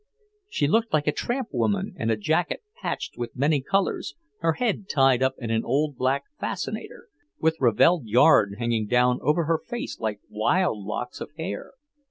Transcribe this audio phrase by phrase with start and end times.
[0.49, 4.89] She looked like a tramp woman, in a jacket patched with many colours, her head
[4.89, 7.05] tied up in an old black "fascinator,"
[7.39, 11.73] with ravelled yarn hanging down over her face like wild locks of hair.